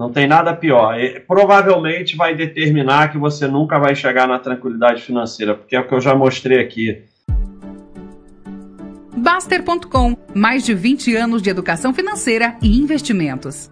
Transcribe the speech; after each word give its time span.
Não 0.00 0.10
tem 0.10 0.26
nada 0.26 0.56
pior. 0.56 0.98
E, 0.98 1.20
provavelmente 1.20 2.16
vai 2.16 2.34
determinar 2.34 3.12
que 3.12 3.18
você 3.18 3.46
nunca 3.46 3.78
vai 3.78 3.94
chegar 3.94 4.26
na 4.26 4.38
tranquilidade 4.38 5.02
financeira, 5.02 5.54
porque 5.54 5.76
é 5.76 5.80
o 5.80 5.86
que 5.86 5.92
eu 5.92 6.00
já 6.00 6.14
mostrei 6.14 6.58
aqui. 6.58 7.04
Baster.com 9.14 10.16
mais 10.34 10.64
de 10.64 10.72
20 10.72 11.14
anos 11.16 11.42
de 11.42 11.50
educação 11.50 11.92
financeira 11.92 12.56
e 12.62 12.78
investimentos. 12.78 13.70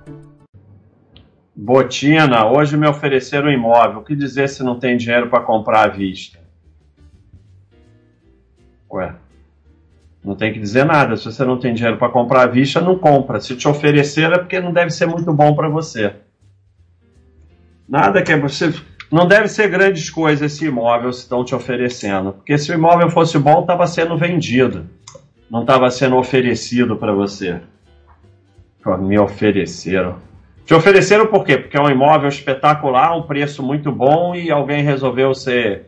Botina, 1.56 2.45
hoje 2.46 2.76
me 2.76 2.86
ofereceram 2.86 3.48
um 3.48 3.52
imóvel. 3.52 4.00
O 4.00 4.04
que 4.04 4.14
dizer 4.14 4.50
se 4.50 4.62
não 4.62 4.79
tem 4.79 4.98
dinheiro 4.98 5.30
para 5.30 5.42
comprar 5.42 5.84
à 5.84 5.88
vista? 5.88 6.38
Ué, 8.92 9.14
não 10.29 10.36
tem 10.36 10.52
que 10.52 10.58
dizer 10.58 10.84
nada. 10.84 11.16
Se 11.16 11.24
você 11.24 11.42
não 11.42 11.58
tem 11.58 11.72
dinheiro 11.72 11.96
para 11.96 12.11
comprar 12.11 12.42
à 12.42 12.46
vista, 12.46 12.82
não 12.82 12.98
compra. 12.98 13.40
Se 13.40 13.56
te 13.56 13.66
oferecer 13.66 14.30
é 14.30 14.36
porque 14.36 14.61
não 14.61 14.74
deve 14.74 14.90
ser 14.90 15.06
muito 15.06 15.32
bom 15.32 15.54
para 15.54 15.70
você. 15.70 16.12
Nada 17.88 18.20
que 18.20 18.30
é 18.30 18.39
você. 18.39 18.75
Não 19.11 19.26
deve 19.26 19.48
ser 19.48 19.68
grandes 19.68 20.11
coisas 20.11 20.53
esse 20.53 20.67
imóvel 20.67 21.14
se 21.14 21.20
estão 21.20 21.43
te 21.43 21.54
oferecendo. 21.54 22.34
Porque 22.34 22.58
se 22.58 22.70
o 22.70 22.75
imóvel 22.75 23.08
fosse 23.08 23.39
bom, 23.39 23.62
estava 23.62 23.86
sendo 23.86 24.18
vendido. 24.18 24.84
Não 25.50 25.62
estava 25.62 25.90
sendo 25.90 26.18
oferecido 26.18 26.95
para 26.96 27.14
você. 27.14 27.62
Me 29.00 29.18
ofereceram. 29.18 30.17
Te 30.67 30.75
ofereceram 30.75 31.29
por 31.29 31.42
quê? 31.42 31.56
Porque 31.56 31.79
é 31.79 31.81
um 31.81 31.89
imóvel 31.89 32.28
espetacular, 32.28 33.17
um 33.17 33.22
preço 33.22 33.62
muito 33.62 33.91
bom 33.91 34.34
e 34.34 34.50
alguém 34.50 34.83
resolveu 34.83 35.33
ser 35.33 35.86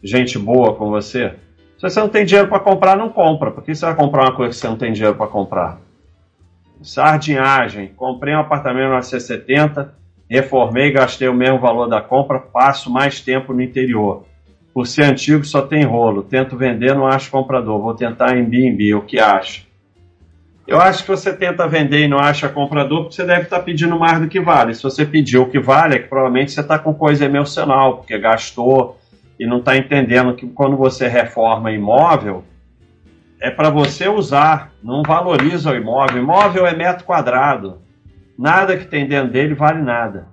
gente 0.00 0.38
boa 0.38 0.76
com 0.76 0.88
você. 0.88 1.34
Se 1.82 1.90
você 1.90 1.98
não 1.98 2.08
tem 2.08 2.24
dinheiro 2.24 2.48
para 2.48 2.60
comprar, 2.60 2.96
não 2.96 3.08
compra. 3.08 3.50
Por 3.50 3.64
que 3.64 3.74
você 3.74 3.84
vai 3.84 3.96
comprar 3.96 4.22
uma 4.22 4.36
coisa 4.36 4.50
que 4.50 4.56
você 4.56 4.68
não 4.68 4.76
tem 4.76 4.92
dinheiro 4.92 5.16
para 5.16 5.26
comprar? 5.26 5.80
Sardinhagem. 6.80 7.88
Comprei 7.88 8.36
um 8.36 8.38
apartamento 8.38 8.90
na 8.90 9.00
C70, 9.00 9.88
reformei, 10.30 10.92
gastei 10.92 11.26
o 11.26 11.34
mesmo 11.34 11.58
valor 11.58 11.88
da 11.88 12.00
compra, 12.00 12.38
passo 12.38 12.88
mais 12.88 13.20
tempo 13.20 13.52
no 13.52 13.60
interior. 13.60 14.24
Por 14.72 14.86
ser 14.86 15.02
antigo, 15.02 15.44
só 15.44 15.60
tem 15.60 15.82
rolo. 15.82 16.22
Tento 16.22 16.56
vender, 16.56 16.94
não 16.94 17.04
acho 17.04 17.32
comprador. 17.32 17.82
Vou 17.82 17.94
tentar 17.94 18.36
em 18.36 18.44
B&B. 18.44 18.94
O 18.94 19.02
que 19.02 19.18
acha? 19.18 19.62
Eu 20.68 20.80
acho 20.80 21.02
que 21.02 21.10
você 21.10 21.32
tenta 21.32 21.66
vender 21.66 22.04
e 22.04 22.08
não 22.08 22.20
acha 22.20 22.48
comprador 22.48 23.00
porque 23.00 23.16
você 23.16 23.24
deve 23.24 23.42
estar 23.42 23.58
pedindo 23.58 23.98
mais 23.98 24.20
do 24.20 24.28
que 24.28 24.38
vale. 24.38 24.72
Se 24.72 24.84
você 24.84 25.04
pediu 25.04 25.42
o 25.42 25.50
que 25.50 25.58
vale, 25.58 25.96
é 25.96 25.98
que 25.98 26.06
provavelmente 26.06 26.52
você 26.52 26.60
está 26.60 26.78
com 26.78 26.94
coisa 26.94 27.24
emocional, 27.24 27.96
porque 27.96 28.16
gastou 28.20 29.01
e 29.38 29.46
não 29.46 29.58
está 29.58 29.76
entendendo 29.76 30.34
que 30.34 30.46
quando 30.46 30.76
você 30.76 31.08
reforma 31.08 31.72
imóvel, 31.72 32.44
é 33.40 33.50
para 33.50 33.70
você 33.70 34.08
usar, 34.08 34.70
não 34.82 35.02
valoriza 35.02 35.72
o 35.72 35.76
imóvel. 35.76 36.22
Imóvel 36.22 36.66
é 36.66 36.76
metro 36.76 37.04
quadrado. 37.04 37.80
Nada 38.38 38.76
que 38.76 38.86
tem 38.86 39.06
dentro 39.06 39.32
dele 39.32 39.54
vale 39.54 39.82
nada. 39.82 40.28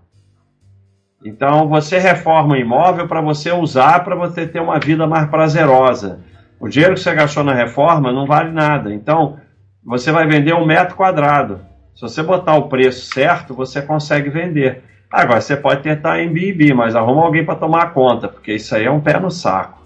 Então 1.26 1.68
você 1.68 1.98
reforma 1.98 2.54
o 2.54 2.58
imóvel 2.58 3.08
para 3.08 3.20
você 3.20 3.52
usar, 3.52 4.04
para 4.04 4.16
você 4.16 4.48
ter 4.48 4.62
uma 4.62 4.80
vida 4.80 5.06
mais 5.08 5.28
prazerosa. 5.28 6.20
O 6.60 6.68
dinheiro 6.70 6.94
que 6.94 7.02
você 7.02 7.14
gastou 7.14 7.44
na 7.44 7.54
reforma 7.54 8.12
não 8.12 8.26
vale 8.26 8.52
nada. 8.52 8.94
Então 8.94 9.38
você 9.84 10.12
vai 10.12 10.28
vender 10.28 10.54
um 10.54 10.66
metro 10.66 10.96
quadrado. 10.96 11.62
Se 11.96 12.02
você 12.02 12.22
botar 12.24 12.56
o 12.56 12.70
preço 12.70 13.14
certo, 13.14 13.54
você 13.54 13.82
consegue 13.82 14.30
vender. 14.30 14.84
Agora, 15.12 15.42
você 15.42 15.58
pode 15.58 15.82
tentar 15.82 16.22
em 16.22 16.32
BB, 16.32 16.74
mas 16.74 16.96
arruma 16.96 17.24
alguém 17.24 17.44
para 17.44 17.56
tomar 17.56 17.94
conta, 17.94 18.28
porque 18.28 18.54
isso 18.54 18.76
aí 18.76 18.86
é 18.86 18.92
um 18.92 19.02
pé 19.02 19.20
no 19.20 19.32
saco. 19.32 19.80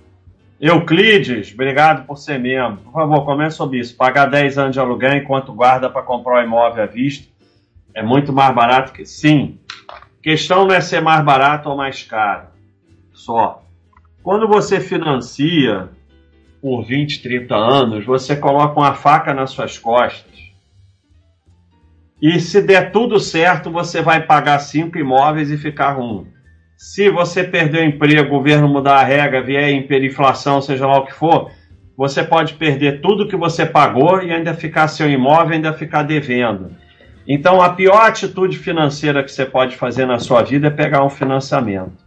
Euclides, 0.60 1.54
obrigado 1.54 2.06
por 2.06 2.18
ser 2.18 2.40
membro. 2.40 2.78
Por 2.84 2.94
favor, 2.94 3.26
comente 3.26 3.54
sobre 3.54 3.80
isso. 3.80 3.96
Pagar 3.96 4.26
10 4.26 4.58
anos 4.58 4.74
de 4.74 4.80
aluguel 4.80 5.18
enquanto 5.18 5.54
guarda 5.54 5.90
para 5.90 6.02
comprar 6.02 6.42
o 6.42 6.46
imóvel 6.46 6.84
à 6.84 6.88
vista 6.88 7.32
é 7.94 8.02
muito 8.02 8.34
mais 8.34 8.54
barato 8.54 8.92
que. 8.92 9.06
Sim. 9.06 9.60
Questão 10.22 10.66
não 10.66 10.74
é 10.74 10.82
ser 10.82 11.02
mais 11.02 11.24
barato 11.24 11.70
ou 11.70 11.76
mais 11.76 12.04
caro. 12.04 12.48
Só. 13.14 13.62
Quando 14.22 14.48
você 14.48 14.80
financia 14.80 15.90
por 16.62 16.84
20, 16.84 17.22
30 17.22 17.56
anos, 17.56 18.06
você 18.06 18.36
coloca 18.36 18.80
uma 18.80 18.94
faca 18.94 19.34
nas 19.34 19.52
suas 19.52 19.78
costas 19.78 20.43
e 22.24 22.40
se 22.40 22.62
der 22.62 22.94
tudo 22.94 23.20
certo, 23.20 23.70
você 23.70 24.02
vai 24.02 24.26
pagar 24.26 24.58
cinco 24.60 24.98
imóveis 24.98 25.52
e 25.52 25.58
ficar 25.58 25.92
ruim. 25.92 26.26
Se 26.78 27.10
você 27.10 27.44
perder 27.44 27.82
o 27.82 27.86
emprego, 27.86 28.28
o 28.28 28.38
governo 28.38 28.70
mudar 28.70 28.96
a 28.96 29.04
regra, 29.04 29.44
vier 29.44 29.70
hiperinflação, 29.74 30.62
seja 30.62 30.88
lá 30.88 31.00
o 31.00 31.06
que 31.06 31.14
for, 31.14 31.52
você 31.98 32.24
pode 32.24 32.54
perder 32.54 33.02
tudo 33.02 33.28
que 33.28 33.36
você 33.36 33.66
pagou 33.66 34.24
e 34.24 34.32
ainda 34.32 34.54
ficar 34.54 34.88
seu 34.88 35.10
imóvel, 35.10 35.56
ainda 35.56 35.74
ficar 35.74 36.04
devendo. 36.04 36.72
Então, 37.28 37.62
a 37.62 37.72
pior 37.72 38.08
atitude 38.08 38.58
financeira 38.58 39.22
que 39.22 39.32
você 39.32 39.46
pode 39.46 39.76
fazer 39.76 40.06
na 40.06 40.18
sua 40.18 40.44
vida 40.44 40.68
é 40.68 40.72
pegar 40.72 41.04
um 41.04 41.10
financiamento. 41.10 42.04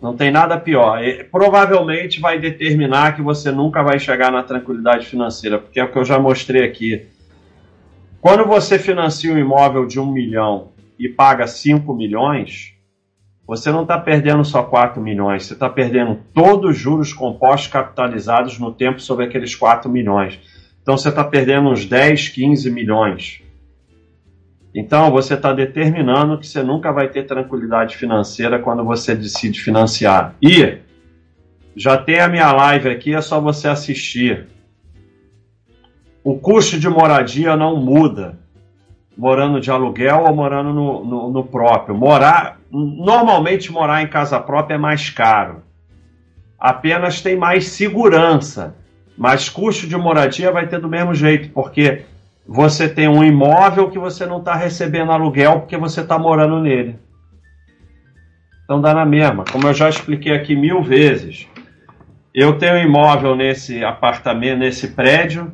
Não 0.00 0.14
tem 0.14 0.30
nada 0.30 0.60
pior. 0.60 1.02
E, 1.02 1.24
provavelmente 1.24 2.20
vai 2.20 2.38
determinar 2.38 3.16
que 3.16 3.22
você 3.22 3.50
nunca 3.50 3.82
vai 3.82 3.98
chegar 3.98 4.30
na 4.30 4.42
tranquilidade 4.42 5.06
financeira, 5.06 5.58
porque 5.58 5.80
é 5.80 5.84
o 5.84 5.90
que 5.90 5.98
eu 5.98 6.04
já 6.04 6.18
mostrei 6.18 6.64
aqui. 6.64 7.08
Quando 8.20 8.44
você 8.44 8.78
financia 8.78 9.32
um 9.32 9.38
imóvel 9.38 9.86
de 9.86 10.00
um 10.00 10.10
milhão 10.10 10.72
e 10.98 11.08
paga 11.08 11.46
5 11.46 11.94
milhões, 11.94 12.74
você 13.46 13.70
não 13.70 13.82
está 13.82 13.96
perdendo 13.96 14.44
só 14.44 14.64
4 14.64 15.00
milhões, 15.00 15.46
você 15.46 15.54
está 15.54 15.70
perdendo 15.70 16.18
todos 16.34 16.70
os 16.72 16.76
juros 16.76 17.12
compostos 17.12 17.70
capitalizados 17.70 18.58
no 18.58 18.72
tempo 18.72 19.00
sobre 19.00 19.24
aqueles 19.24 19.54
4 19.54 19.88
milhões. 19.88 20.38
Então 20.82 20.98
você 20.98 21.10
está 21.10 21.22
perdendo 21.22 21.68
uns 21.70 21.84
10, 21.86 22.30
15 22.30 22.70
milhões. 22.72 23.40
Então 24.74 25.12
você 25.12 25.34
está 25.34 25.52
determinando 25.52 26.38
que 26.38 26.46
você 26.46 26.62
nunca 26.62 26.92
vai 26.92 27.08
ter 27.08 27.22
tranquilidade 27.24 27.96
financeira 27.96 28.58
quando 28.58 28.84
você 28.84 29.14
decide 29.14 29.60
financiar. 29.60 30.34
E 30.42 30.78
já 31.76 31.96
tem 31.96 32.18
a 32.18 32.28
minha 32.28 32.50
live 32.50 32.88
aqui, 32.88 33.14
é 33.14 33.20
só 33.20 33.40
você 33.40 33.68
assistir 33.68 34.48
o 36.22 36.38
custo 36.38 36.78
de 36.78 36.88
moradia 36.88 37.56
não 37.56 37.76
muda, 37.76 38.38
morando 39.16 39.60
de 39.60 39.70
aluguel 39.70 40.24
ou 40.26 40.34
morando 40.34 40.72
no, 40.72 41.04
no, 41.04 41.30
no 41.30 41.44
próprio. 41.44 41.96
Morar, 41.96 42.58
normalmente 42.70 43.72
morar 43.72 44.02
em 44.02 44.08
casa 44.08 44.38
própria 44.38 44.74
é 44.74 44.78
mais 44.78 45.10
caro. 45.10 45.62
Apenas 46.58 47.20
tem 47.20 47.36
mais 47.36 47.68
segurança, 47.68 48.76
mas 49.16 49.48
custo 49.48 49.86
de 49.86 49.96
moradia 49.96 50.52
vai 50.52 50.66
ter 50.66 50.80
do 50.80 50.88
mesmo 50.88 51.14
jeito, 51.14 51.50
porque 51.50 52.02
você 52.46 52.88
tem 52.88 53.08
um 53.08 53.22
imóvel 53.22 53.90
que 53.90 53.98
você 53.98 54.24
não 54.24 54.38
está 54.38 54.54
recebendo 54.54 55.12
aluguel 55.12 55.60
porque 55.60 55.76
você 55.76 56.00
está 56.00 56.18
morando 56.18 56.60
nele. 56.60 56.98
Então 58.64 58.80
dá 58.80 58.94
na 58.94 59.04
mesma. 59.04 59.44
Como 59.50 59.66
eu 59.66 59.74
já 59.74 59.88
expliquei 59.88 60.32
aqui 60.32 60.54
mil 60.54 60.82
vezes, 60.82 61.48
eu 62.34 62.58
tenho 62.58 62.74
um 62.74 62.82
imóvel 62.82 63.34
nesse 63.34 63.84
apartamento, 63.84 64.58
nesse 64.58 64.88
prédio, 64.88 65.50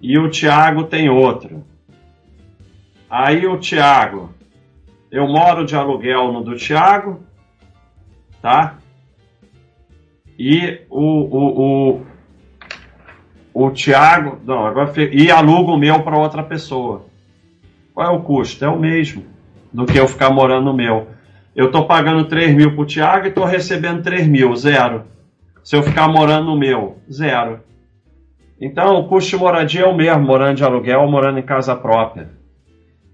e 0.00 0.18
o 0.18 0.30
Tiago 0.30 0.84
tem 0.84 1.08
outro. 1.08 1.64
Aí 3.08 3.46
o 3.46 3.58
Tiago, 3.58 4.30
eu 5.10 5.26
moro 5.26 5.66
de 5.66 5.74
aluguel 5.74 6.32
no 6.32 6.42
do 6.42 6.56
Tiago, 6.56 7.20
tá? 8.40 8.78
E 10.38 10.80
o, 10.88 11.02
o, 11.02 11.62
o, 11.92 12.06
o 13.52 13.70
Tiago, 13.72 14.38
não, 14.44 14.64
agora 14.64 14.92
e 15.12 15.30
alugo 15.30 15.72
o 15.72 15.78
meu 15.78 16.02
para 16.02 16.16
outra 16.16 16.42
pessoa. 16.42 17.06
Qual 17.92 18.06
é 18.06 18.10
o 18.10 18.22
custo? 18.22 18.64
É 18.64 18.68
o 18.68 18.78
mesmo 18.78 19.24
do 19.72 19.84
que 19.84 19.98
eu 19.98 20.08
ficar 20.08 20.30
morando 20.30 20.66
no 20.66 20.74
meu. 20.74 21.08
Eu 21.54 21.66
estou 21.66 21.84
pagando 21.86 22.24
3 22.24 22.54
mil 22.54 22.72
para 22.72 22.82
o 22.82 22.86
Tiago 22.86 23.26
e 23.26 23.28
estou 23.28 23.44
recebendo 23.44 24.02
3 24.02 24.26
mil, 24.26 24.54
zero. 24.54 25.04
Se 25.62 25.76
eu 25.76 25.82
ficar 25.82 26.08
morando 26.08 26.46
no 26.46 26.56
meu, 26.56 26.98
zero. 27.10 27.60
Então, 28.60 28.96
o 28.96 29.08
custo 29.08 29.30
de 29.30 29.36
moradia 29.36 29.82
é 29.82 29.86
o 29.86 29.96
mesmo, 29.96 30.22
morando 30.22 30.56
de 30.56 30.64
aluguel 30.64 31.00
ou 31.00 31.10
morando 31.10 31.38
em 31.38 31.42
casa 31.42 31.74
própria. 31.74 32.28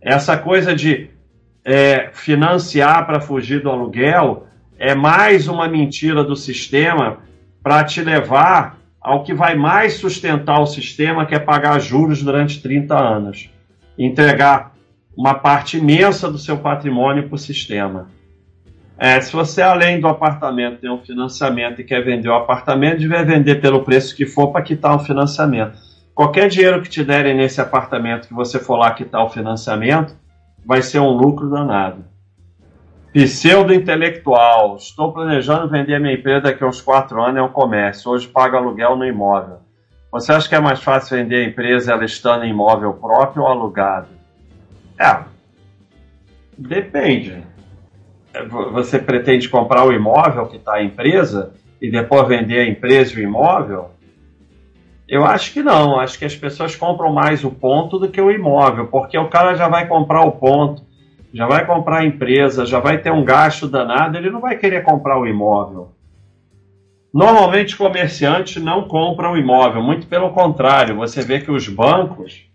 Essa 0.02 0.36
coisa 0.36 0.74
de 0.74 1.08
é, 1.64 2.10
financiar 2.12 3.06
para 3.06 3.20
fugir 3.20 3.62
do 3.62 3.70
aluguel 3.70 4.46
é 4.78 4.94
mais 4.94 5.46
uma 5.46 5.68
mentira 5.68 6.24
do 6.24 6.34
sistema 6.34 7.18
para 7.62 7.84
te 7.84 8.02
levar 8.02 8.78
ao 9.00 9.22
que 9.22 9.32
vai 9.32 9.54
mais 9.54 9.94
sustentar 9.94 10.60
o 10.60 10.66
sistema, 10.66 11.24
que 11.24 11.34
é 11.34 11.38
pagar 11.38 11.80
juros 11.80 12.22
durante 12.22 12.60
30 12.60 12.96
anos. 12.96 13.50
Entregar 13.96 14.74
uma 15.16 15.34
parte 15.34 15.78
imensa 15.78 16.30
do 16.30 16.38
seu 16.38 16.58
patrimônio 16.58 17.28
para 17.28 17.36
o 17.36 17.38
sistema. 17.38 18.08
É, 18.98 19.20
se 19.20 19.32
você, 19.32 19.60
além 19.60 20.00
do 20.00 20.08
apartamento, 20.08 20.80
tem 20.80 20.90
um 20.90 20.98
financiamento 20.98 21.80
e 21.80 21.84
quer 21.84 22.02
vender 22.02 22.28
o 22.28 22.34
apartamento, 22.34 23.06
deve 23.06 23.24
vender 23.24 23.60
pelo 23.60 23.84
preço 23.84 24.16
que 24.16 24.24
for 24.24 24.50
para 24.50 24.62
quitar 24.62 24.96
o 24.96 25.00
financiamento. 25.00 25.78
Qualquer 26.14 26.48
dinheiro 26.48 26.80
que 26.80 26.88
te 26.88 27.04
derem 27.04 27.36
nesse 27.36 27.60
apartamento 27.60 28.26
que 28.26 28.34
você 28.34 28.58
for 28.58 28.76
lá 28.76 28.90
quitar 28.92 29.22
o 29.22 29.28
financiamento, 29.28 30.16
vai 30.64 30.80
ser 30.80 30.98
um 31.00 31.10
lucro 31.10 31.50
danado. 31.50 32.04
Pseudo-intelectual. 33.12 34.76
Estou 34.76 35.12
planejando 35.12 35.68
vender 35.68 36.00
minha 36.00 36.14
empresa 36.14 36.42
daqui 36.42 36.64
a 36.64 36.66
uns 36.66 36.80
quatro 36.80 37.22
anos, 37.22 37.36
é 37.36 37.42
um 37.42 37.48
comércio. 37.48 38.10
Hoje 38.10 38.26
pago 38.26 38.56
aluguel 38.56 38.96
no 38.96 39.04
imóvel. 39.04 39.58
Você 40.10 40.32
acha 40.32 40.48
que 40.48 40.54
é 40.54 40.60
mais 40.60 40.82
fácil 40.82 41.18
vender 41.18 41.44
a 41.44 41.48
empresa 41.48 41.92
ela 41.92 42.04
estando 42.04 42.44
em 42.44 42.50
imóvel 42.50 42.94
próprio 42.94 43.42
ou 43.42 43.48
alugado? 43.48 44.08
É, 44.98 45.24
Depende. 46.56 47.44
Você 48.72 48.98
pretende 48.98 49.48
comprar 49.48 49.84
o 49.84 49.92
imóvel 49.92 50.46
que 50.46 50.56
está 50.56 50.74
a 50.74 50.82
empresa 50.82 51.52
e 51.80 51.90
depois 51.90 52.28
vender 52.28 52.60
a 52.60 52.68
empresa 52.68 53.14
e 53.14 53.22
o 53.22 53.28
imóvel? 53.28 53.90
Eu 55.08 55.24
acho 55.24 55.52
que 55.52 55.62
não. 55.62 55.98
Acho 56.00 56.18
que 56.18 56.24
as 56.24 56.34
pessoas 56.34 56.74
compram 56.74 57.12
mais 57.12 57.44
o 57.44 57.50
ponto 57.50 57.98
do 57.98 58.08
que 58.08 58.20
o 58.20 58.30
imóvel, 58.30 58.86
porque 58.88 59.16
o 59.16 59.28
cara 59.28 59.54
já 59.54 59.68
vai 59.68 59.86
comprar 59.86 60.22
o 60.22 60.32
ponto, 60.32 60.82
já 61.32 61.46
vai 61.46 61.64
comprar 61.64 61.98
a 61.98 62.04
empresa, 62.04 62.66
já 62.66 62.80
vai 62.80 62.98
ter 62.98 63.12
um 63.12 63.24
gasto 63.24 63.68
danado, 63.68 64.16
ele 64.16 64.30
não 64.30 64.40
vai 64.40 64.56
querer 64.56 64.82
comprar 64.82 65.18
o 65.18 65.26
imóvel. 65.26 65.92
Normalmente, 67.14 67.76
comerciante 67.76 68.60
não 68.60 68.88
compra 68.88 69.30
o 69.30 69.36
imóvel, 69.38 69.82
muito 69.82 70.06
pelo 70.06 70.30
contrário. 70.30 70.96
Você 70.96 71.22
vê 71.22 71.40
que 71.40 71.50
os 71.50 71.68
bancos 71.68 72.46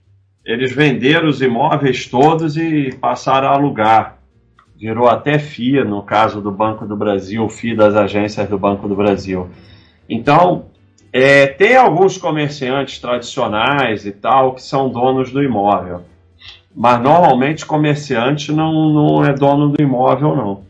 eles 0.46 0.72
venderam 0.72 1.28
os 1.28 1.42
imóveis 1.42 2.08
todos 2.08 2.58
e 2.58 2.92
passaram 3.00 3.48
a 3.48 3.52
alugar. 3.52 4.21
Virou 4.82 5.08
até 5.08 5.38
FIA, 5.38 5.86
no 5.86 6.02
caso 6.02 6.42
do 6.42 6.50
Banco 6.50 6.88
do 6.88 6.98
Brasil, 6.98 7.48
FIA 7.48 7.76
das 7.76 7.96
agências 7.96 8.50
do 8.50 8.58
Banco 8.58 8.88
do 8.88 8.96
Brasil. 8.96 9.48
Então, 10.10 10.66
é, 11.14 11.46
tem 11.46 11.76
alguns 11.76 12.18
comerciantes 12.18 12.98
tradicionais 12.98 14.08
e 14.08 14.12
tal 14.12 14.56
que 14.56 14.64
são 14.64 14.90
donos 14.90 15.32
do 15.32 15.44
imóvel. 15.44 16.02
Mas 16.76 17.00
normalmente 17.00 17.64
comerciante 17.64 18.52
não, 18.52 18.90
não 18.90 19.24
é 19.24 19.32
dono 19.32 19.70
do 19.70 19.80
imóvel, 19.80 20.36
não. 20.36 20.64